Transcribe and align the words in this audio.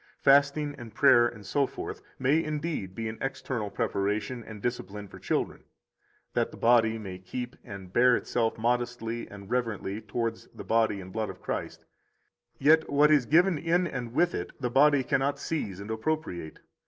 37 0.23 0.23
Fasting 0.23 0.75
and 0.79 0.95
prayer, 0.95 1.31
etc., 1.31 1.93
may 2.17 2.43
indeed 2.43 2.95
be 2.95 3.07
an 3.07 3.19
external 3.21 3.69
preparation 3.69 4.43
and 4.43 4.59
discipline 4.59 5.07
for 5.07 5.19
children, 5.19 5.63
that 6.33 6.49
the 6.49 6.57
body 6.57 6.97
may 6.97 7.19
keep 7.19 7.55
and 7.63 7.93
bear 7.93 8.17
itself 8.17 8.57
modestly 8.57 9.29
and 9.29 9.51
reverently 9.51 10.01
towards 10.01 10.47
the 10.55 10.63
body 10.63 10.99
and 10.99 11.13
blood 11.13 11.29
of 11.29 11.39
Christ; 11.39 11.85
yet 12.57 12.89
what 12.89 13.11
is 13.11 13.27
given 13.27 13.59
in 13.59 13.85
and 13.85 14.11
with 14.11 14.33
it 14.33 14.59
the 14.59 14.71
body 14.71 15.03
cannot 15.03 15.37
seize 15.37 15.79
and 15.79 15.91
appropriate. 15.91 16.61